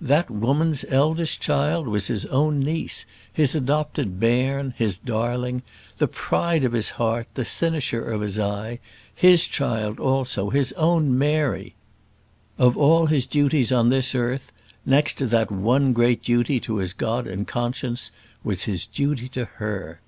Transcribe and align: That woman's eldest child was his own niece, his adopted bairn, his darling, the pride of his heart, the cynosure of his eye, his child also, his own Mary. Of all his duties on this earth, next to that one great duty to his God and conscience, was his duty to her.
That 0.00 0.30
woman's 0.30 0.86
eldest 0.88 1.42
child 1.42 1.86
was 1.86 2.06
his 2.06 2.24
own 2.24 2.60
niece, 2.60 3.04
his 3.30 3.54
adopted 3.54 4.18
bairn, 4.18 4.72
his 4.78 4.96
darling, 4.96 5.60
the 5.98 6.08
pride 6.08 6.64
of 6.64 6.72
his 6.72 6.88
heart, 6.96 7.26
the 7.34 7.44
cynosure 7.44 8.02
of 8.02 8.22
his 8.22 8.38
eye, 8.38 8.78
his 9.14 9.46
child 9.46 10.00
also, 10.00 10.48
his 10.48 10.72
own 10.78 11.18
Mary. 11.18 11.74
Of 12.56 12.78
all 12.78 13.04
his 13.04 13.26
duties 13.26 13.70
on 13.70 13.90
this 13.90 14.14
earth, 14.14 14.50
next 14.86 15.18
to 15.18 15.26
that 15.26 15.50
one 15.52 15.92
great 15.92 16.22
duty 16.22 16.58
to 16.60 16.76
his 16.78 16.94
God 16.94 17.26
and 17.26 17.46
conscience, 17.46 18.10
was 18.42 18.62
his 18.62 18.86
duty 18.86 19.28
to 19.28 19.44
her. 19.44 20.00